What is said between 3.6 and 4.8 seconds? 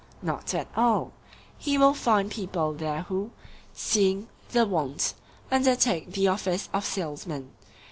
seeing the